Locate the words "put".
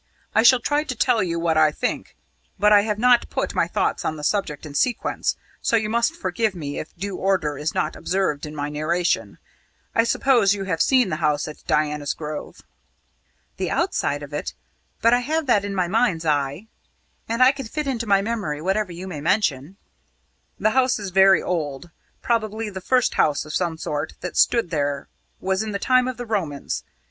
3.29-3.53